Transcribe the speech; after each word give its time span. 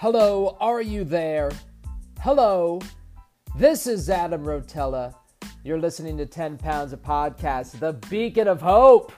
Hello, 0.00 0.56
are 0.60 0.80
you 0.80 1.02
there? 1.02 1.50
Hello, 2.20 2.78
this 3.56 3.88
is 3.88 4.08
Adam 4.08 4.44
Rotella. 4.44 5.12
You're 5.64 5.80
listening 5.80 6.16
to 6.18 6.24
10 6.24 6.56
Pounds 6.56 6.92
of 6.92 7.02
Podcast, 7.02 7.80
the 7.80 7.94
beacon 8.08 8.46
of 8.46 8.60
hope 8.60 9.12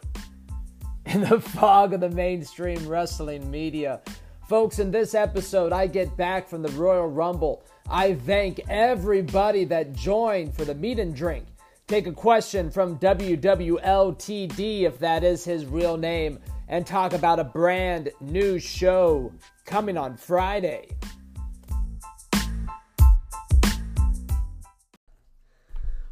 in 1.04 1.20
the 1.20 1.38
fog 1.38 1.92
of 1.92 2.00
the 2.00 2.08
mainstream 2.08 2.88
wrestling 2.88 3.50
media. 3.50 4.00
Folks, 4.48 4.78
in 4.78 4.90
this 4.90 5.14
episode, 5.14 5.70
I 5.70 5.86
get 5.86 6.16
back 6.16 6.48
from 6.48 6.62
the 6.62 6.72
Royal 6.72 7.08
Rumble. 7.08 7.62
I 7.86 8.14
thank 8.14 8.62
everybody 8.70 9.66
that 9.66 9.92
joined 9.92 10.54
for 10.54 10.64
the 10.64 10.74
meet 10.74 10.98
and 10.98 11.14
drink. 11.14 11.44
Take 11.88 12.06
a 12.06 12.12
question 12.12 12.70
from 12.70 12.98
WWLTD, 13.00 14.84
if 14.84 14.98
that 15.00 15.24
is 15.24 15.44
his 15.44 15.66
real 15.66 15.98
name, 15.98 16.38
and 16.70 16.86
talk 16.86 17.12
about 17.12 17.40
a 17.40 17.44
brand 17.44 18.10
new 18.20 18.58
show 18.60 19.32
coming 19.66 19.98
on 19.98 20.16
Friday. 20.16 20.86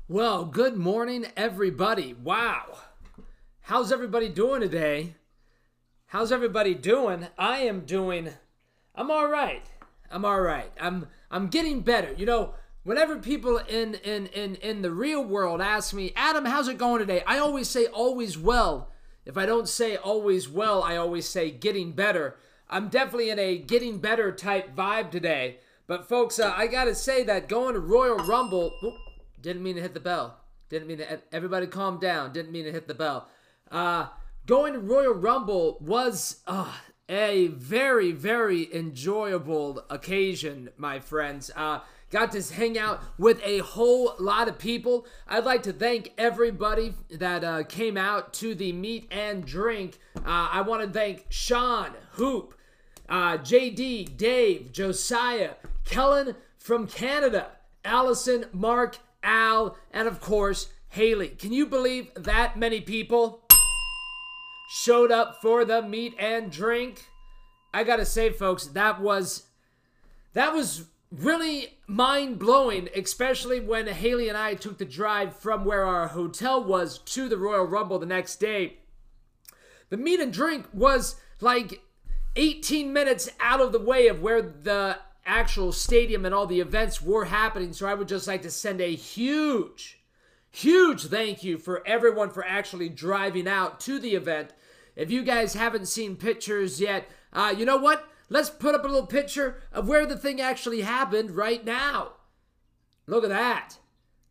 Well, 0.09 0.45
good 0.45 0.77
morning, 0.77 1.27
everybody. 1.37 2.13
Wow. 2.13 2.79
How's 3.61 3.93
everybody 3.93 4.29
doing 4.29 4.61
today? 4.61 5.15
How's 6.07 6.33
everybody 6.33 6.75
doing? 6.75 7.29
I 7.39 7.59
am 7.59 7.83
doing 7.83 8.31
I'm 8.97 9.13
all 9.13 9.29
right. 9.29 9.65
I'm 10.11 10.25
all 10.25 10.41
right. 10.41 10.73
I'm 10.81 11.07
I'm 11.31 11.47
getting 11.47 11.83
better. 11.83 12.13
You 12.15 12.27
know, 12.27 12.55
whenever 12.83 13.19
people 13.19 13.59
in 13.59 13.95
in 13.95 14.27
in 14.27 14.57
in 14.57 14.83
the 14.83 14.91
real 14.91 15.25
world 15.25 15.61
ask 15.61 15.95
me, 15.95 16.13
"Adam, 16.17 16.45
how's 16.45 16.67
it 16.67 16.79
going 16.79 16.99
today?" 16.99 17.23
I 17.25 17.39
always 17.39 17.69
say 17.69 17.87
always 17.87 18.37
well. 18.37 18.91
If 19.29 19.37
I 19.37 19.45
don't 19.45 19.69
say 19.69 19.95
always 19.95 20.49
well, 20.49 20.83
I 20.83 20.97
always 20.97 21.29
say 21.29 21.51
getting 21.51 21.93
better. 21.93 22.37
I'm 22.71 22.89
definitely 22.89 23.29
in 23.29 23.39
a 23.39 23.59
getting 23.59 23.99
better 23.99 24.33
type 24.33 24.75
vibe 24.75 25.11
today. 25.11 25.59
But 25.87 26.09
folks, 26.09 26.41
uh, 26.41 26.55
I 26.57 26.67
gotta 26.67 26.95
say 26.95 27.25
that 27.25 27.47
going 27.47 27.75
to 27.75 27.81
Royal 27.81 28.17
Rumble 28.17 28.73
didn't 29.41 29.63
mean 29.63 29.77
to 29.77 29.83
hit 29.83 29.93
the 29.93 30.01
bell. 30.01 30.39
Didn't 30.71 30.89
mean 30.89 30.99
to. 30.99 31.21
Everybody, 31.31 31.67
calm 31.67 31.99
down. 31.99 32.33
Didn't 32.33 32.53
mean 32.53 32.65
to 32.65 32.73
hit 32.73 32.89
the 32.89 32.95
bell. 32.95 33.29
Uh, 33.71 34.09
going 34.47 34.73
to 34.73 34.79
Royal 34.79 35.13
Rumble 35.13 35.77
was 35.81 36.41
uh, 36.47 36.73
a 37.07 37.49
very, 37.49 38.13
very 38.13 38.75
enjoyable 38.75 39.85
occasion, 39.91 40.71
my 40.79 41.01
friends. 41.01 41.51
Uh, 41.55 41.81
got 42.11 42.33
to 42.33 42.55
hang 42.55 42.79
out 42.79 43.03
with 43.19 43.41
a 43.45 43.59
whole 43.59 44.15
lot 44.19 44.49
of 44.49 44.59
people. 44.59 45.07
I'd 45.27 45.45
like 45.45 45.63
to 45.65 45.73
thank 45.73 46.13
everybody 46.17 46.95
that 47.11 47.45
uh, 47.45 47.63
came 47.65 47.97
out 47.97 48.33
to 48.35 48.55
the 48.55 48.73
meet 48.73 49.07
and 49.11 49.45
drink. 49.45 49.99
Uh, 50.17 50.49
I 50.53 50.63
want 50.63 50.83
to 50.83 50.91
thank 50.91 51.27
Sean, 51.29 51.91
Hoop, 52.13 52.55
uh, 53.09 53.39
JD, 53.39 54.17
Dave, 54.17 54.73
Josiah, 54.73 55.55
Kellen 55.85 56.37
from 56.59 56.87
Canada, 56.87 57.53
Allison, 57.85 58.47
Mark, 58.53 58.99
Al, 59.23 59.77
and 59.93 60.09
of 60.09 60.21
course, 60.21 60.69
Haley. 60.91 61.29
Can 61.29 61.53
you 61.53 61.67
believe 61.67 62.11
that 62.15 62.59
many 62.59 62.81
people 62.81 63.43
showed 64.71 65.11
up 65.11 65.41
for 65.41 65.65
the 65.65 65.83
meet 65.83 66.15
and 66.19 66.51
drink? 66.51 67.07
I 67.73 67.85
gotta 67.85 68.07
say, 68.07 68.31
folks, 68.31 68.67
that 68.69 69.01
was 69.01 69.45
that 70.33 70.55
was 70.55 70.85
really 71.11 71.79
mind 71.87 72.39
blowing, 72.39 72.89
especially 72.95 73.61
when 73.61 73.87
Haley 73.87 74.29
and 74.29 74.37
I 74.37 74.55
took 74.55 74.79
the 74.79 74.85
drive 74.85 75.37
from 75.37 75.65
where 75.65 75.85
our 75.85 76.09
hotel 76.09 76.63
was 76.63 76.99
to 76.99 77.29
the 77.29 77.39
Royal 77.39 77.65
Rumble 77.65 77.99
the 77.99 78.07
next 78.07 78.37
day. 78.37 78.79
The 79.91 79.97
meet 79.97 80.21
and 80.21 80.33
drink 80.33 80.67
was 80.73 81.17
like 81.41 81.81
18 82.37 82.93
minutes 82.93 83.31
out 83.41 83.61
of 83.61 83.73
the 83.73 83.81
way 83.81 84.09
of 84.09 84.21
where 84.21 84.43
the 84.43 84.99
actual 85.25 85.73
stadium 85.73 86.25
and 86.25 86.35
all 86.35 86.47
the 86.47 86.61
events 86.61 87.01
were 87.03 87.27
happening. 87.27 87.73
So 87.73 87.87
I 87.87 87.95
would 87.95 88.09
just 88.09 88.27
like 88.27 88.43
to 88.43 88.51
send 88.51 88.81
a 88.81 88.95
huge, 88.95 90.01
huge 90.51 91.07
thank 91.07 91.43
you 91.43 91.59
for 91.59 91.87
everyone 91.87 92.31
for 92.31 92.45
actually 92.45 92.89
driving 92.89 93.49
out 93.49 93.81
to 93.81 93.99
the 93.99 94.15
event. 94.15 94.53
If 94.95 95.11
you 95.11 95.23
guys 95.23 95.55
haven't 95.55 95.87
seen 95.87 96.17
pictures 96.17 96.81
yet, 96.81 97.09
uh, 97.33 97.55
you 97.57 97.65
know 97.65 97.77
what? 97.77 98.09
Let's 98.29 98.51
put 98.51 98.75
up 98.75 98.85
a 98.85 98.89
little 98.89 99.07
picture 99.07 99.57
of 99.73 99.89
where 99.89 100.07
the 100.07 100.17
thing 100.17 100.41
actually 100.41 100.83
happened 100.83 101.31
right 101.31 101.65
now. 101.65 102.13
Look 103.07 103.25
at 103.25 103.31
that. 103.31 103.79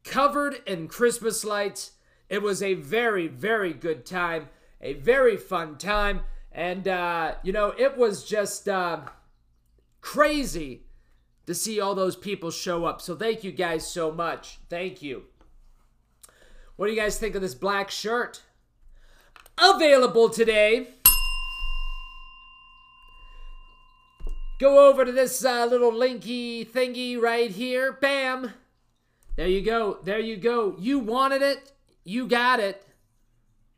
Covered 0.03 0.61
in 0.65 0.87
Christmas 0.87 1.43
lights. 1.43 1.91
It 2.29 2.41
was 2.41 2.61
a 2.61 2.75
very, 2.75 3.27
very 3.27 3.73
good 3.73 4.05
time, 4.05 4.49
a 4.81 4.93
very 4.93 5.37
fun 5.37 5.77
time. 5.77 6.21
And, 6.51 6.87
uh, 6.87 7.35
you 7.43 7.51
know, 7.51 7.73
it 7.77 7.97
was 7.97 8.23
just 8.23 8.69
uh, 8.69 9.01
crazy 10.01 10.83
to 11.47 11.55
see 11.55 11.79
all 11.79 11.95
those 11.95 12.15
people 12.15 12.51
show 12.51 12.85
up. 12.85 13.01
So 13.01 13.15
thank 13.15 13.43
you 13.43 13.51
guys 13.51 13.87
so 13.87 14.11
much. 14.11 14.59
Thank 14.69 15.01
you. 15.01 15.23
What 16.75 16.85
do 16.85 16.93
you 16.93 16.99
guys 16.99 17.17
think 17.17 17.35
of 17.35 17.41
this 17.41 17.55
black 17.55 17.89
shirt? 17.89 18.43
Available 19.57 20.29
today. 20.29 20.89
Go 24.59 24.89
over 24.89 25.05
to 25.05 25.11
this 25.11 25.43
uh, 25.45 25.65
little 25.65 25.91
linky 25.91 26.67
thingy 26.67 27.19
right 27.19 27.51
here. 27.51 27.93
Bam. 27.93 28.53
There 29.35 29.47
you 29.47 29.61
go. 29.61 29.99
There 30.03 30.19
you 30.19 30.37
go. 30.37 30.75
You 30.79 30.99
wanted 30.99 31.41
it. 31.41 31.71
You 32.03 32.27
got 32.27 32.59
it. 32.59 32.83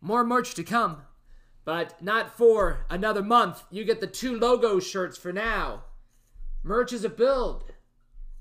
More 0.02 0.24
merch 0.24 0.56
to 0.56 0.64
come 0.64 1.02
but 1.70 2.02
not 2.02 2.36
for 2.36 2.84
another 2.90 3.22
month. 3.22 3.64
You 3.70 3.84
get 3.84 4.02
the 4.02 4.08
two 4.08 4.40
logo 4.40 4.80
shirts 4.80 5.20
for 5.20 5.32
now. 5.32 5.84
Merch 6.64 6.92
is 6.92 7.04
a 7.04 7.10
build. 7.10 7.64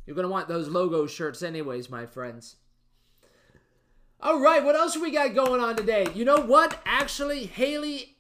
You're 0.06 0.16
going 0.16 0.26
to 0.26 0.32
want 0.32 0.49
those 0.49 0.69
logo 0.69 1.06
shirts, 1.06 1.43
anyways, 1.43 1.91
my 1.91 2.06
friends. 2.06 2.56
All 4.19 4.41
right, 4.41 4.65
what 4.65 4.76
else 4.76 4.97
we 4.97 5.10
got 5.10 5.34
going 5.34 5.60
on 5.60 5.76
today? 5.76 6.06
You 6.15 6.25
know 6.25 6.41
what? 6.41 6.81
Actually, 6.87 7.44
Haley, 7.44 8.16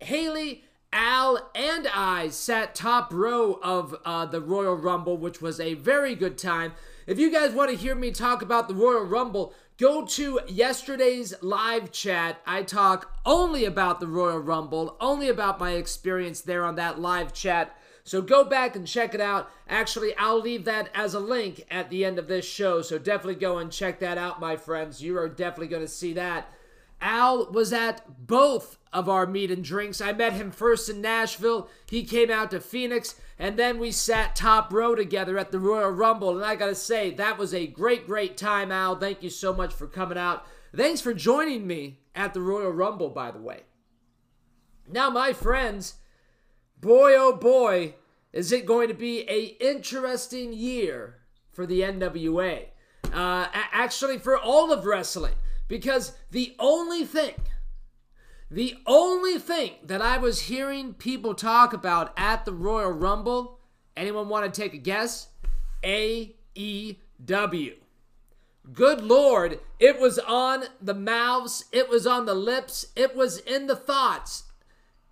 Haley, 0.00 0.64
Al, 0.94 1.50
and 1.54 1.86
I 1.94 2.28
sat 2.28 2.74
top 2.74 3.12
row 3.12 3.58
of 3.62 3.94
uh, 4.04 4.24
the 4.24 4.40
Royal 4.40 4.76
Rumble, 4.76 5.18
which 5.18 5.42
was 5.42 5.60
a 5.60 5.74
very 5.74 6.14
good 6.14 6.38
time. 6.38 6.72
If 7.06 7.18
you 7.18 7.30
guys 7.30 7.52
want 7.52 7.70
to 7.70 7.76
hear 7.76 7.94
me 7.94 8.12
talk 8.12 8.40
about 8.40 8.68
the 8.68 8.74
Royal 8.74 9.04
Rumble, 9.04 9.52
Go 9.76 10.06
to 10.06 10.38
yesterday's 10.46 11.34
live 11.42 11.90
chat. 11.90 12.40
I 12.46 12.62
talk 12.62 13.12
only 13.26 13.64
about 13.64 13.98
the 13.98 14.06
Royal 14.06 14.38
Rumble, 14.38 14.96
only 15.00 15.28
about 15.28 15.58
my 15.58 15.72
experience 15.72 16.40
there 16.40 16.64
on 16.64 16.76
that 16.76 17.00
live 17.00 17.32
chat. 17.32 17.76
So 18.04 18.22
go 18.22 18.44
back 18.44 18.76
and 18.76 18.86
check 18.86 19.14
it 19.14 19.20
out. 19.20 19.50
Actually, 19.68 20.14
I'll 20.16 20.40
leave 20.40 20.64
that 20.66 20.90
as 20.94 21.14
a 21.14 21.18
link 21.18 21.66
at 21.72 21.90
the 21.90 22.04
end 22.04 22.20
of 22.20 22.28
this 22.28 22.44
show. 22.44 22.82
So 22.82 22.98
definitely 22.98 23.34
go 23.34 23.58
and 23.58 23.72
check 23.72 23.98
that 23.98 24.16
out, 24.16 24.40
my 24.40 24.56
friends. 24.56 25.02
You 25.02 25.18
are 25.18 25.28
definitely 25.28 25.68
going 25.68 25.82
to 25.82 25.88
see 25.88 26.12
that. 26.12 26.52
Al 27.04 27.52
was 27.52 27.70
at 27.70 28.26
both 28.26 28.78
of 28.90 29.10
our 29.10 29.26
meet 29.26 29.50
and 29.50 29.62
drinks. 29.62 30.00
I 30.00 30.12
met 30.12 30.32
him 30.32 30.50
first 30.50 30.88
in 30.88 31.02
Nashville. 31.02 31.68
He 31.86 32.02
came 32.02 32.30
out 32.30 32.50
to 32.50 32.60
Phoenix, 32.60 33.16
and 33.38 33.58
then 33.58 33.78
we 33.78 33.92
sat 33.92 34.34
top 34.34 34.72
row 34.72 34.94
together 34.94 35.36
at 35.36 35.52
the 35.52 35.58
Royal 35.58 35.90
Rumble. 35.90 36.30
And 36.30 36.44
I 36.44 36.56
gotta 36.56 36.74
say, 36.74 37.10
that 37.10 37.36
was 37.36 37.52
a 37.52 37.66
great, 37.66 38.06
great 38.06 38.38
time, 38.38 38.72
Al. 38.72 38.96
Thank 38.96 39.22
you 39.22 39.28
so 39.28 39.52
much 39.52 39.74
for 39.74 39.86
coming 39.86 40.16
out. 40.16 40.46
Thanks 40.74 41.02
for 41.02 41.12
joining 41.12 41.66
me 41.66 42.00
at 42.14 42.32
the 42.32 42.40
Royal 42.40 42.72
Rumble, 42.72 43.10
by 43.10 43.30
the 43.30 43.40
way. 43.40 43.64
Now, 44.90 45.10
my 45.10 45.34
friends, 45.34 45.96
boy 46.80 47.14
oh 47.16 47.36
boy, 47.36 47.96
is 48.32 48.50
it 48.50 48.64
going 48.64 48.88
to 48.88 48.94
be 48.94 49.28
a 49.28 49.56
interesting 49.60 50.54
year 50.54 51.18
for 51.52 51.66
the 51.66 51.82
NWA. 51.82 52.66
Uh, 53.12 53.46
actually, 53.52 54.18
for 54.18 54.38
all 54.38 54.72
of 54.72 54.86
wrestling. 54.86 55.34
Because 55.68 56.12
the 56.30 56.54
only 56.58 57.04
thing, 57.04 57.34
the 58.50 58.76
only 58.86 59.38
thing 59.38 59.72
that 59.82 60.02
I 60.02 60.18
was 60.18 60.42
hearing 60.42 60.94
people 60.94 61.34
talk 61.34 61.72
about 61.72 62.12
at 62.16 62.44
the 62.44 62.52
Royal 62.52 62.92
Rumble, 62.92 63.58
anyone 63.96 64.28
want 64.28 64.52
to 64.52 64.60
take 64.60 64.74
a 64.74 64.78
guess? 64.78 65.28
AEW. 65.82 67.74
Good 68.72 69.02
Lord, 69.02 69.60
it 69.78 70.00
was 70.00 70.18
on 70.18 70.64
the 70.80 70.94
mouths, 70.94 71.66
it 71.70 71.90
was 71.90 72.06
on 72.06 72.24
the 72.24 72.34
lips, 72.34 72.86
it 72.96 73.14
was 73.14 73.38
in 73.38 73.66
the 73.66 73.76
thoughts 73.76 74.44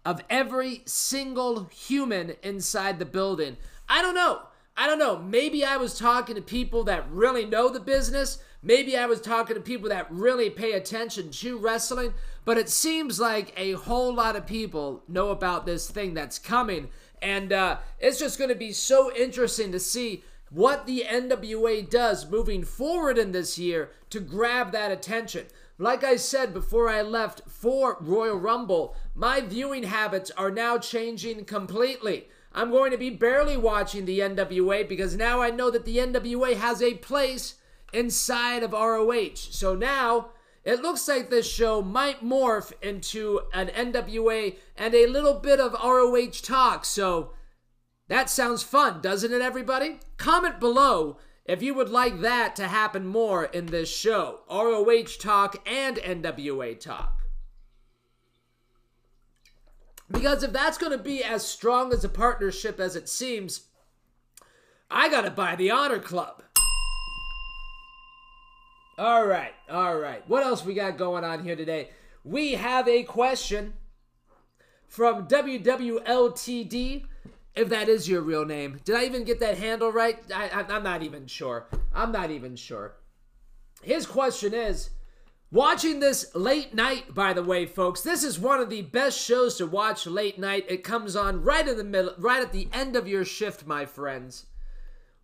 of 0.06 0.22
every 0.30 0.82
single 0.86 1.64
human 1.64 2.36
inside 2.42 2.98
the 2.98 3.04
building. 3.04 3.58
I 3.88 4.00
don't 4.00 4.14
know. 4.14 4.42
I 4.76 4.86
don't 4.86 4.98
know. 4.98 5.18
Maybe 5.18 5.64
I 5.64 5.76
was 5.76 5.98
talking 5.98 6.34
to 6.34 6.42
people 6.42 6.84
that 6.84 7.10
really 7.10 7.44
know 7.44 7.68
the 7.68 7.80
business. 7.80 8.38
Maybe 8.62 8.96
I 8.96 9.06
was 9.06 9.20
talking 9.20 9.54
to 9.54 9.60
people 9.60 9.88
that 9.90 10.10
really 10.10 10.48
pay 10.48 10.72
attention 10.72 11.30
to 11.30 11.58
wrestling, 11.58 12.14
but 12.44 12.56
it 12.56 12.70
seems 12.70 13.20
like 13.20 13.52
a 13.56 13.72
whole 13.72 14.14
lot 14.14 14.36
of 14.36 14.46
people 14.46 15.02
know 15.08 15.28
about 15.28 15.66
this 15.66 15.90
thing 15.90 16.14
that's 16.14 16.38
coming. 16.38 16.88
And 17.20 17.52
uh, 17.52 17.78
it's 17.98 18.18
just 18.18 18.38
going 18.38 18.48
to 18.48 18.56
be 18.56 18.72
so 18.72 19.14
interesting 19.14 19.72
to 19.72 19.80
see 19.80 20.24
what 20.48 20.86
the 20.86 21.04
NWA 21.08 21.88
does 21.88 22.30
moving 22.30 22.64
forward 22.64 23.18
in 23.18 23.32
this 23.32 23.58
year 23.58 23.90
to 24.10 24.20
grab 24.20 24.72
that 24.72 24.90
attention. 24.90 25.46
Like 25.78 26.04
I 26.04 26.16
said 26.16 26.52
before 26.52 26.88
I 26.88 27.02
left 27.02 27.42
for 27.48 27.96
Royal 28.00 28.36
Rumble, 28.36 28.94
my 29.14 29.40
viewing 29.40 29.84
habits 29.84 30.30
are 30.32 30.50
now 30.50 30.78
changing 30.78 31.44
completely. 31.44 32.28
I'm 32.54 32.70
going 32.70 32.90
to 32.90 32.98
be 32.98 33.10
barely 33.10 33.56
watching 33.56 34.04
the 34.04 34.20
NWA 34.20 34.88
because 34.88 35.16
now 35.16 35.40
I 35.40 35.50
know 35.50 35.70
that 35.70 35.84
the 35.84 35.96
NWA 35.96 36.56
has 36.56 36.82
a 36.82 36.94
place 36.94 37.54
inside 37.92 38.62
of 38.62 38.72
ROH. 38.72 39.34
So 39.34 39.74
now 39.74 40.30
it 40.64 40.82
looks 40.82 41.08
like 41.08 41.30
this 41.30 41.50
show 41.50 41.82
might 41.82 42.22
morph 42.22 42.72
into 42.82 43.40
an 43.52 43.68
NWA 43.68 44.56
and 44.76 44.94
a 44.94 45.06
little 45.06 45.34
bit 45.34 45.60
of 45.60 45.72
ROH 45.72 46.42
talk. 46.42 46.84
So 46.84 47.32
that 48.08 48.28
sounds 48.28 48.62
fun, 48.62 49.00
doesn't 49.00 49.32
it, 49.32 49.40
everybody? 49.40 50.00
Comment 50.18 50.60
below 50.60 51.16
if 51.44 51.62
you 51.62 51.74
would 51.74 51.88
like 51.88 52.20
that 52.20 52.54
to 52.56 52.68
happen 52.68 53.06
more 53.06 53.44
in 53.44 53.66
this 53.66 53.90
show 53.90 54.40
ROH 54.50 55.18
talk 55.18 55.56
and 55.66 55.96
NWA 55.96 56.78
talk. 56.78 57.21
Because 60.12 60.42
if 60.42 60.52
that's 60.52 60.78
going 60.78 60.92
to 60.92 61.02
be 61.02 61.24
as 61.24 61.44
strong 61.44 61.92
as 61.92 62.04
a 62.04 62.08
partnership 62.08 62.78
as 62.78 62.94
it 62.96 63.08
seems, 63.08 63.62
I 64.90 65.08
got 65.08 65.22
to 65.22 65.30
buy 65.30 65.56
the 65.56 65.70
Honor 65.70 65.98
Club. 65.98 66.42
All 68.98 69.26
right, 69.26 69.54
all 69.70 69.96
right. 69.96 70.22
What 70.28 70.44
else 70.44 70.64
we 70.64 70.74
got 70.74 70.98
going 70.98 71.24
on 71.24 71.42
here 71.42 71.56
today? 71.56 71.88
We 72.24 72.52
have 72.52 72.86
a 72.86 73.02
question 73.04 73.72
from 74.86 75.26
WWLTD, 75.26 77.06
if 77.54 77.68
that 77.70 77.88
is 77.88 78.08
your 78.08 78.20
real 78.20 78.44
name. 78.44 78.80
Did 78.84 78.94
I 78.94 79.04
even 79.04 79.24
get 79.24 79.40
that 79.40 79.56
handle 79.56 79.90
right? 79.90 80.18
I, 80.32 80.64
am 80.68 80.82
not 80.82 81.02
even 81.02 81.26
sure. 81.26 81.66
I'm 81.94 82.12
not 82.12 82.30
even 82.30 82.54
sure. 82.54 82.96
His 83.82 84.06
question 84.06 84.52
is 84.52 84.90
Watching 85.52 86.00
this 86.00 86.34
late 86.34 86.72
night, 86.72 87.14
by 87.14 87.34
the 87.34 87.42
way, 87.42 87.66
folks, 87.66 88.00
this 88.00 88.24
is 88.24 88.38
one 88.38 88.60
of 88.60 88.70
the 88.70 88.80
best 88.80 89.20
shows 89.20 89.58
to 89.58 89.66
watch 89.66 90.06
late 90.06 90.38
night. 90.38 90.64
It 90.66 90.82
comes 90.82 91.14
on 91.14 91.42
right 91.42 91.68
in 91.68 91.76
the 91.76 91.84
middle, 91.84 92.14
right 92.16 92.40
at 92.40 92.52
the 92.52 92.70
end 92.72 92.96
of 92.96 93.06
your 93.06 93.26
shift, 93.26 93.66
my 93.66 93.84
friends. 93.84 94.46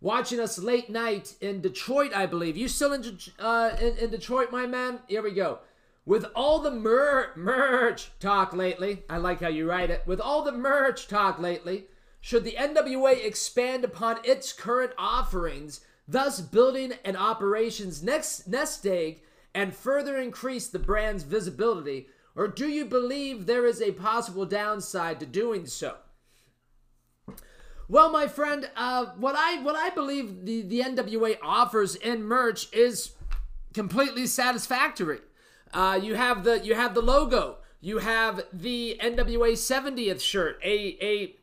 Watching 0.01 0.39
us 0.39 0.59
late 0.59 0.87
night 0.87 1.33
in 1.41 1.61
Detroit, 1.61 2.11
I 2.13 2.27
believe. 2.27 2.55
You 2.55 2.67
still 2.67 2.93
in, 2.93 3.17
uh, 3.39 3.75
in, 3.81 3.97
in 3.97 4.11
Detroit, 4.11 4.51
my 4.51 4.67
man? 4.67 4.99
Here 5.07 5.23
we 5.23 5.31
go. 5.31 5.61
With 6.05 6.27
all 6.35 6.59
the 6.59 6.69
mer- 6.69 7.31
merch 7.35 8.11
talk 8.19 8.53
lately, 8.53 9.01
I 9.09 9.17
like 9.17 9.41
how 9.41 9.47
you 9.47 9.67
write 9.67 9.89
it. 9.89 10.03
With 10.05 10.21
all 10.21 10.43
the 10.43 10.51
merch 10.51 11.07
talk 11.07 11.39
lately, 11.39 11.85
should 12.21 12.43
the 12.43 12.55
NWA 12.55 13.25
expand 13.25 13.83
upon 13.83 14.19
its 14.23 14.53
current 14.53 14.91
offerings, 14.95 15.79
thus 16.07 16.39
building 16.39 16.93
an 17.03 17.15
operations 17.15 18.03
next 18.03 18.47
nest 18.47 18.85
egg? 18.85 19.23
And 19.53 19.75
further 19.75 20.17
increase 20.17 20.67
the 20.67 20.79
brand's 20.79 21.23
visibility, 21.23 22.07
or 22.35 22.47
do 22.47 22.67
you 22.67 22.85
believe 22.85 23.45
there 23.45 23.65
is 23.65 23.81
a 23.81 23.91
possible 23.91 24.45
downside 24.45 25.19
to 25.19 25.25
doing 25.25 25.65
so? 25.65 25.95
Well, 27.87 28.11
my 28.11 28.27
friend, 28.27 28.69
uh, 28.75 29.07
what 29.17 29.35
I 29.35 29.61
what 29.63 29.75
I 29.75 29.89
believe 29.89 30.45
the, 30.45 30.61
the 30.61 30.81
NWA 30.81 31.37
offers 31.41 31.95
in 31.95 32.23
merch 32.23 32.71
is 32.71 33.13
completely 33.73 34.27
satisfactory. 34.27 35.19
Uh, 35.73 35.99
you 36.01 36.13
have 36.13 36.43
the 36.43 36.59
you 36.63 36.75
have 36.75 36.93
the 36.93 37.01
logo, 37.01 37.57
you 37.81 37.97
have 37.97 38.43
the 38.53 38.99
NWA 39.01 39.53
70th 39.53 40.21
shirt, 40.21 40.59
a 40.63 40.97
a 41.01 41.35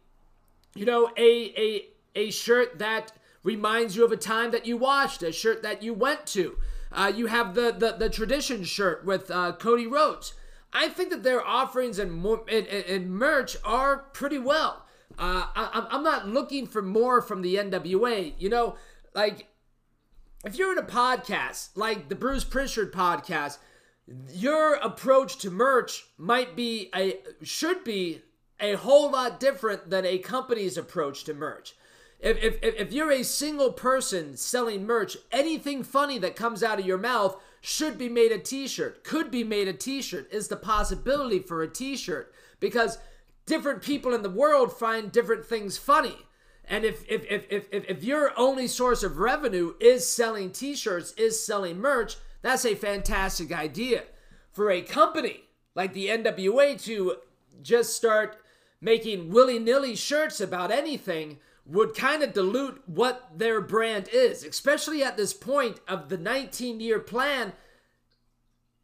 you 0.77 0.85
know 0.85 1.11
a 1.17 1.53
a 1.57 1.87
a 2.15 2.31
shirt 2.31 2.79
that 2.79 3.13
reminds 3.43 3.97
you 3.97 4.05
of 4.05 4.13
a 4.13 4.17
time 4.17 4.53
that 4.53 4.67
you 4.67 4.77
watched, 4.77 5.23
a 5.23 5.33
shirt 5.33 5.63
that 5.63 5.83
you 5.83 5.95
went 5.95 6.27
to. 6.27 6.57
Uh, 6.97 7.13
you 7.15 7.27
have 7.27 7.55
the, 7.55 7.71
the, 7.79 7.93
the 7.93 8.09
tradition 8.09 8.65
shirt 8.65 9.05
with 9.05 9.31
uh, 9.31 9.53
Cody 9.53 9.87
Rhodes. 9.87 10.33
I 10.73 10.89
think 10.89 11.11
that 11.11 11.23
their 11.23 11.47
offerings 11.47 11.99
and, 11.99 12.25
and, 12.25 12.67
and 12.67 13.11
merch 13.11 13.57
are 13.65 13.99
pretty 14.15 14.39
well. 14.39 14.87
Uh, 15.19 15.47
I, 15.55 15.87
I'm 15.91 16.03
not 16.03 16.27
looking 16.27 16.67
for 16.67 16.83
more 16.83 17.21
from 17.21 17.43
the 17.43 17.57
NWA. 17.57 18.33
You 18.39 18.49
know, 18.49 18.77
like 19.15 19.47
if 20.45 20.57
you're 20.57 20.73
in 20.73 20.79
a 20.79 20.83
podcast 20.83 21.71
like 21.77 22.09
the 22.09 22.15
Bruce 22.15 22.45
Prichard 22.45 22.93
podcast, 22.93 23.59
your 24.33 24.75
approach 24.75 25.39
to 25.39 25.51
merch 25.51 26.07
might 26.17 26.57
be 26.57 26.91
a 26.95 27.19
should 27.43 27.85
be 27.85 28.23
a 28.61 28.75
whole 28.75 29.11
lot 29.11 29.39
different 29.39 29.91
than 29.91 30.07
a 30.07 30.19
company's 30.19 30.77
approach 30.77 31.25
to 31.25 31.35
merch. 31.35 31.75
If, 32.19 32.43
if, 32.43 32.59
if 32.63 32.93
you're 32.93 33.13
a 33.13 33.23
single 33.23 33.73
person 33.73 34.37
selling 34.37 34.87
merch, 34.87 35.17
anything 35.31 35.83
funny 35.83 36.19
that 36.19 36.37
comes 36.37 36.63
out 36.63 36.81
of 36.81 36.87
your 36.87 36.99
mouth 36.99 37.37
should 37.61 37.99
be 37.99 38.09
made 38.09 38.33
a 38.33 38.39
t-shirt, 38.39 39.05
could 39.05 39.31
be 39.31 39.45
made 39.45 39.69
a 39.69 39.73
t-shirt, 39.73 40.33
is 40.33 40.49
the 40.49 40.57
possibility 40.57 41.39
for 41.39 41.63
a 41.63 41.69
t-shirt. 41.69 42.33
Because 42.59 42.99
different 43.45 43.83
people 43.83 44.15
in 44.15 44.23
the 44.23 44.31
world 44.31 44.73
find 44.73 45.13
different 45.13 45.45
things 45.45 45.77
funny. 45.77 46.17
And 46.69 46.85
if 46.85 47.05
if, 47.09 47.25
if, 47.31 47.47
if, 47.51 47.69
if, 47.71 48.03
your 48.03 48.33
only 48.37 48.67
source 48.67 49.05
of 49.05 49.19
revenue 49.19 49.75
is 49.81 50.09
selling 50.09 50.51
t-shirts, 50.51 51.13
is 51.13 51.45
selling 51.45 51.79
merch, 51.79 52.17
that's 52.43 52.65
a 52.65 52.75
fantastic 52.75 53.53
idea. 53.53 54.05
For 54.53 54.71
a 54.71 54.83
company 54.83 55.43
like 55.75 55.93
the 55.93 56.09
NWA 56.09 56.83
to 56.85 57.17
just 57.63 57.95
start 57.95 58.39
making 58.81 59.31
willy-nilly 59.31 59.95
shirts 59.95 60.41
about 60.41 60.71
anything 60.71 61.39
would 61.67 61.95
kind 61.95 62.23
of 62.23 62.33
dilute 62.33 62.83
what 62.87 63.31
their 63.37 63.61
brand 63.61 64.09
is, 64.13 64.45
especially 64.45 65.03
at 65.03 65.17
this 65.17 65.35
point 65.35 65.81
of 65.89 66.09
the 66.09 66.19
19 66.19 66.81
year 66.81 67.01
plan 67.01 67.53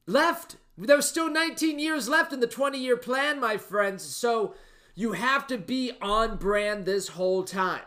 left. 0.06 0.56
There's 0.76 1.06
still 1.06 1.30
19 1.30 1.78
years 1.78 2.08
left 2.08 2.32
in 2.32 2.40
the 2.40 2.46
20 2.46 2.78
year 2.78 2.96
plan, 2.96 3.38
my 3.40 3.56
friends. 3.56 4.02
So 4.02 4.54
you 4.94 5.12
have 5.12 5.46
to 5.46 5.58
be 5.58 5.92
on 6.00 6.36
brand 6.36 6.84
this 6.84 7.08
whole 7.08 7.44
time. 7.44 7.82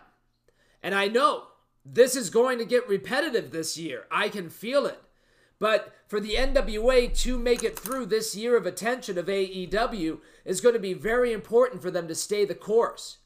And 0.82 0.96
I 0.96 1.08
know 1.08 1.48
this 1.86 2.16
is 2.16 2.30
going 2.30 2.58
to 2.60 2.66
get 2.66 2.88
repetitive 2.88 3.52
this 3.52 3.78
year. 3.78 4.06
I 4.10 4.30
can 4.30 4.50
feel 4.50 4.86
it. 4.86 5.02
But 5.60 5.94
for 6.08 6.20
the 6.20 6.36
NWA 6.36 7.18
to 7.22 7.38
make 7.38 7.64
it 7.64 7.78
through 7.80 8.08
this 8.08 8.36
year 8.36 8.58
of 8.58 8.66
attention 8.66 9.18
of 9.18 9.28
AEW 9.28 10.20
is 10.44 10.62
going 10.62 10.74
to 10.74 10.80
be 10.80 10.94
very 10.94 11.32
important 11.32 11.82
for 11.82 11.92
them 11.92 12.08
to 12.08 12.16
stay 12.16 12.46
the 12.46 12.56
course. 12.56 13.18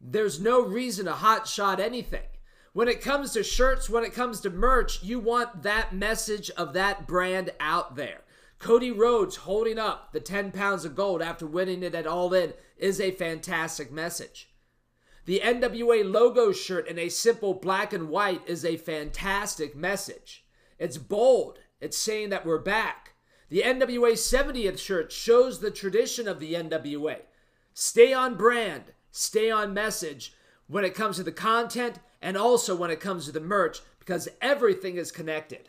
There's 0.00 0.40
no 0.40 0.62
reason 0.62 1.06
to 1.06 1.12
hot 1.12 1.48
shot 1.48 1.80
anything. 1.80 2.26
When 2.72 2.88
it 2.88 3.00
comes 3.00 3.32
to 3.32 3.42
shirts, 3.42 3.88
when 3.88 4.04
it 4.04 4.12
comes 4.12 4.40
to 4.40 4.50
merch, 4.50 5.02
you 5.02 5.18
want 5.18 5.62
that 5.62 5.94
message 5.94 6.50
of 6.50 6.74
that 6.74 7.06
brand 7.06 7.50
out 7.58 7.96
there. 7.96 8.20
Cody 8.58 8.90
Rhodes 8.90 9.36
holding 9.36 9.78
up 9.78 10.12
the 10.12 10.20
10 10.20 10.52
pounds 10.52 10.84
of 10.84 10.94
gold 10.94 11.22
after 11.22 11.46
winning 11.46 11.82
it 11.82 11.94
at 11.94 12.06
All 12.06 12.32
In 12.34 12.52
is 12.76 13.00
a 13.00 13.10
fantastic 13.10 13.90
message. 13.90 14.50
The 15.24 15.40
NWA 15.42 16.10
logo 16.10 16.52
shirt 16.52 16.86
in 16.86 16.98
a 16.98 17.08
simple 17.08 17.54
black 17.54 17.92
and 17.92 18.08
white 18.08 18.42
is 18.46 18.64
a 18.64 18.76
fantastic 18.76 19.74
message. 19.74 20.44
It's 20.78 20.98
bold, 20.98 21.58
it's 21.80 21.96
saying 21.96 22.30
that 22.30 22.46
we're 22.46 22.58
back. 22.58 23.14
The 23.48 23.62
NWA 23.62 24.12
70th 24.12 24.78
shirt 24.78 25.12
shows 25.12 25.60
the 25.60 25.70
tradition 25.70 26.28
of 26.28 26.40
the 26.40 26.54
NWA. 26.54 27.20
Stay 27.74 28.12
on 28.12 28.36
brand, 28.36 28.92
stay 29.16 29.50
on 29.50 29.72
message 29.72 30.34
when 30.66 30.84
it 30.84 30.94
comes 30.94 31.16
to 31.16 31.22
the 31.22 31.32
content 31.32 31.98
and 32.20 32.36
also 32.36 32.74
when 32.74 32.90
it 32.90 33.00
comes 33.00 33.26
to 33.26 33.32
the 33.32 33.40
merch 33.40 33.80
because 33.98 34.28
everything 34.40 34.96
is 34.96 35.10
connected. 35.10 35.68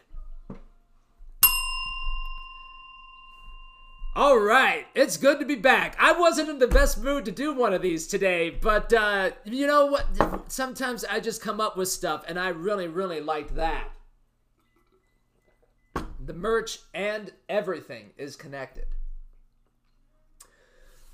All 4.15 4.39
right, 4.39 4.87
it's 4.95 5.15
good 5.15 5.39
to 5.39 5.45
be 5.45 5.55
back. 5.55 5.95
I 5.99 6.11
wasn't 6.11 6.49
in 6.49 6.57
the 6.57 6.67
best 6.67 7.03
mood 7.03 7.23
to 7.25 7.31
do 7.31 7.53
one 7.53 7.71
of 7.71 7.83
these 7.83 8.07
today, 8.07 8.49
but 8.49 8.91
uh, 8.91 9.29
you 9.45 9.67
know 9.67 9.85
what? 9.85 10.07
Sometimes 10.51 11.05
I 11.05 11.19
just 11.19 11.39
come 11.39 11.61
up 11.61 11.77
with 11.77 11.87
stuff, 11.87 12.25
and 12.27 12.39
I 12.39 12.49
really, 12.49 12.87
really 12.87 13.21
like 13.21 13.53
that. 13.53 13.89
The 15.93 16.33
merch 16.33 16.79
and 16.95 17.31
everything 17.47 18.09
is 18.17 18.35
connected. 18.35 18.85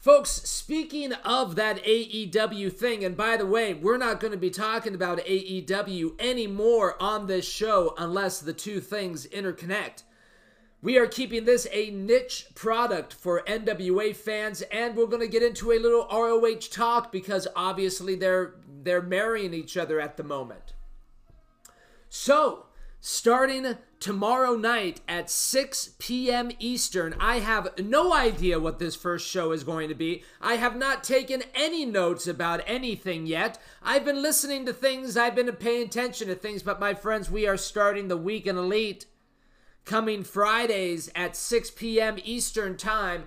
Folks, 0.03 0.31
speaking 0.31 1.13
of 1.13 1.55
that 1.55 1.81
AEW 1.85 2.73
thing, 2.73 3.05
and 3.05 3.15
by 3.15 3.37
the 3.37 3.45
way, 3.45 3.73
we're 3.73 3.95
not 3.95 4.19
going 4.19 4.33
to 4.33 4.37
be 4.37 4.49
talking 4.49 4.93
about 4.93 5.19
AEW 5.19 6.19
anymore 6.19 7.01
on 7.01 7.27
this 7.27 7.47
show 7.47 7.93
unless 7.97 8.41
the 8.41 8.51
two 8.51 8.81
things 8.81 9.25
interconnect. 9.27 10.03
We 10.81 10.97
are 10.97 11.07
keeping 11.07 11.45
this 11.45 11.69
a 11.71 11.89
niche 11.91 12.47
product 12.53 13.13
for 13.13 13.43
NWA 13.47 14.13
fans, 14.13 14.61
and 14.63 14.97
we're 14.97 15.05
going 15.05 15.21
to 15.21 15.27
get 15.29 15.41
into 15.41 15.71
a 15.71 15.79
little 15.79 16.05
ROH 16.11 16.67
talk 16.69 17.09
because 17.09 17.47
obviously 17.55 18.15
they're 18.15 18.55
they're 18.83 19.01
marrying 19.01 19.53
each 19.53 19.77
other 19.77 20.01
at 20.01 20.17
the 20.17 20.23
moment. 20.25 20.73
So, 22.09 22.65
starting 22.99 23.77
tomorrow 24.03 24.55
night 24.55 24.99
at 25.07 25.29
6 25.29 25.91
p.m. 25.97 26.51
Eastern. 26.59 27.15
I 27.21 27.39
have 27.39 27.69
no 27.79 28.13
idea 28.13 28.59
what 28.59 28.77
this 28.77 28.97
first 28.97 29.25
show 29.25 29.53
is 29.53 29.63
going 29.63 29.87
to 29.87 29.95
be. 29.95 30.25
I 30.41 30.55
have 30.55 30.75
not 30.75 31.05
taken 31.05 31.41
any 31.55 31.85
notes 31.85 32.27
about 32.27 32.59
anything 32.67 33.25
yet. 33.25 33.57
I've 33.81 34.03
been 34.03 34.21
listening 34.21 34.65
to 34.65 34.73
things, 34.73 35.15
I've 35.15 35.35
been 35.35 35.49
paying 35.53 35.87
attention 35.87 36.27
to 36.27 36.35
things, 36.35 36.61
but 36.63 36.81
my 36.81 36.93
friends, 36.93 37.31
we 37.31 37.47
are 37.47 37.55
starting 37.55 38.09
the 38.09 38.17
Week 38.17 38.45
in 38.45 38.57
Elite 38.57 39.05
coming 39.85 40.25
Fridays 40.25 41.09
at 41.15 41.37
6 41.37 41.71
p.m. 41.71 42.17
Eastern 42.25 42.75
Time. 42.75 43.23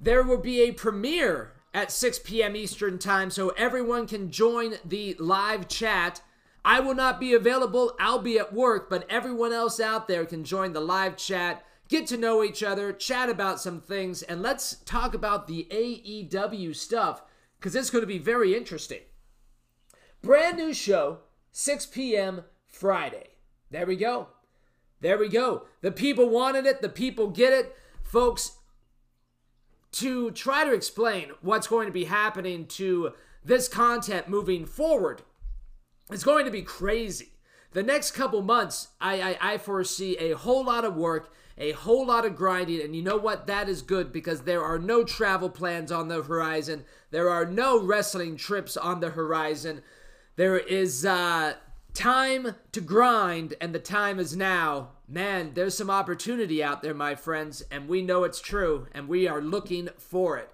There 0.00 0.22
will 0.22 0.38
be 0.38 0.60
a 0.60 0.70
premiere 0.70 1.50
at 1.74 1.90
6 1.90 2.20
p.m. 2.20 2.54
Eastern 2.54 3.00
Time 3.00 3.28
so 3.28 3.48
everyone 3.50 4.06
can 4.06 4.30
join 4.30 4.74
the 4.84 5.16
live 5.18 5.66
chat. 5.66 6.20
I 6.64 6.80
will 6.80 6.94
not 6.94 7.18
be 7.18 7.34
available, 7.34 7.92
I'll 7.98 8.20
be 8.20 8.38
at 8.38 8.52
work, 8.52 8.88
but 8.88 9.06
everyone 9.10 9.52
else 9.52 9.80
out 9.80 10.06
there 10.06 10.24
can 10.24 10.44
join 10.44 10.72
the 10.72 10.80
live 10.80 11.16
chat, 11.16 11.64
get 11.88 12.06
to 12.08 12.16
know 12.16 12.44
each 12.44 12.62
other, 12.62 12.92
chat 12.92 13.28
about 13.28 13.60
some 13.60 13.80
things, 13.80 14.22
and 14.22 14.42
let's 14.42 14.76
talk 14.84 15.14
about 15.14 15.46
the 15.46 15.66
AEW 15.70 16.74
stuff 16.76 17.22
because 17.58 17.74
it's 17.74 17.90
going 17.90 18.02
to 18.02 18.06
be 18.06 18.18
very 18.18 18.56
interesting. 18.56 19.00
Brand 20.22 20.56
new 20.56 20.72
show, 20.72 21.18
6 21.50 21.86
p.m. 21.86 22.44
Friday. 22.66 23.30
There 23.70 23.86
we 23.86 23.96
go. 23.96 24.28
There 25.00 25.18
we 25.18 25.28
go. 25.28 25.66
The 25.80 25.90
people 25.90 26.28
wanted 26.28 26.64
it, 26.64 26.80
the 26.80 26.88
people 26.88 27.28
get 27.28 27.52
it. 27.52 27.76
Folks, 28.02 28.58
to 29.92 30.30
try 30.30 30.64
to 30.64 30.72
explain 30.72 31.32
what's 31.40 31.66
going 31.66 31.86
to 31.86 31.92
be 31.92 32.04
happening 32.04 32.66
to 32.66 33.12
this 33.44 33.68
content 33.68 34.28
moving 34.28 34.64
forward, 34.64 35.22
it's 36.10 36.24
going 36.24 36.44
to 36.44 36.50
be 36.50 36.62
crazy. 36.62 37.30
The 37.72 37.82
next 37.82 38.10
couple 38.10 38.42
months, 38.42 38.88
I, 39.00 39.36
I, 39.40 39.54
I 39.54 39.58
foresee 39.58 40.16
a 40.18 40.36
whole 40.36 40.64
lot 40.64 40.84
of 40.84 40.94
work, 40.94 41.32
a 41.56 41.72
whole 41.72 42.06
lot 42.06 42.26
of 42.26 42.36
grinding, 42.36 42.82
and 42.82 42.94
you 42.94 43.02
know 43.02 43.16
what? 43.16 43.46
That 43.46 43.68
is 43.68 43.82
good 43.82 44.12
because 44.12 44.42
there 44.42 44.62
are 44.62 44.78
no 44.78 45.04
travel 45.04 45.48
plans 45.48 45.90
on 45.90 46.08
the 46.08 46.22
horizon. 46.22 46.84
There 47.10 47.30
are 47.30 47.46
no 47.46 47.82
wrestling 47.82 48.36
trips 48.36 48.76
on 48.76 49.00
the 49.00 49.10
horizon. 49.10 49.82
There 50.36 50.58
is 50.58 51.06
uh, 51.06 51.54
time 51.94 52.56
to 52.72 52.80
grind, 52.80 53.54
and 53.60 53.74
the 53.74 53.78
time 53.78 54.18
is 54.18 54.36
now. 54.36 54.90
Man, 55.08 55.52
there's 55.54 55.76
some 55.76 55.90
opportunity 55.90 56.62
out 56.62 56.82
there, 56.82 56.94
my 56.94 57.14
friends, 57.14 57.62
and 57.70 57.88
we 57.88 58.02
know 58.02 58.24
it's 58.24 58.40
true, 58.40 58.86
and 58.92 59.08
we 59.08 59.28
are 59.28 59.40
looking 59.40 59.88
for 59.98 60.38
it. 60.38 60.50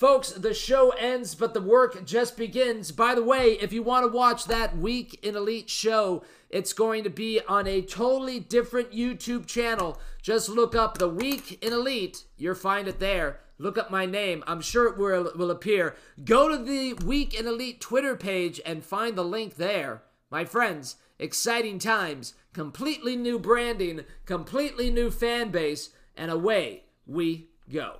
Folks, 0.00 0.30
the 0.30 0.54
show 0.54 0.94
ends, 0.98 1.34
but 1.34 1.52
the 1.52 1.60
work 1.60 2.06
just 2.06 2.34
begins. 2.34 2.90
By 2.90 3.14
the 3.14 3.22
way, 3.22 3.58
if 3.60 3.70
you 3.70 3.82
want 3.82 4.06
to 4.06 4.16
watch 4.16 4.46
that 4.46 4.78
Week 4.78 5.20
in 5.22 5.36
Elite 5.36 5.68
show, 5.68 6.24
it's 6.48 6.72
going 6.72 7.04
to 7.04 7.10
be 7.10 7.38
on 7.46 7.66
a 7.66 7.82
totally 7.82 8.40
different 8.40 8.92
YouTube 8.92 9.44
channel. 9.44 10.00
Just 10.22 10.48
look 10.48 10.74
up 10.74 10.96
the 10.96 11.06
Week 11.06 11.62
in 11.62 11.74
Elite. 11.74 12.24
You'll 12.38 12.54
find 12.54 12.88
it 12.88 12.98
there. 12.98 13.40
Look 13.58 13.76
up 13.76 13.90
my 13.90 14.06
name. 14.06 14.42
I'm 14.46 14.62
sure 14.62 14.86
it 14.86 14.96
will, 14.96 15.32
will 15.36 15.50
appear. 15.50 15.94
Go 16.24 16.48
to 16.48 16.56
the 16.56 16.94
Week 17.04 17.38
in 17.38 17.46
Elite 17.46 17.82
Twitter 17.82 18.16
page 18.16 18.58
and 18.64 18.82
find 18.82 19.16
the 19.16 19.22
link 19.22 19.56
there. 19.56 20.00
My 20.30 20.46
friends, 20.46 20.96
exciting 21.18 21.78
times, 21.78 22.32
completely 22.54 23.16
new 23.16 23.38
branding, 23.38 24.06
completely 24.24 24.90
new 24.90 25.10
fan 25.10 25.50
base, 25.50 25.90
and 26.16 26.30
away 26.30 26.84
we 27.06 27.50
go. 27.70 27.98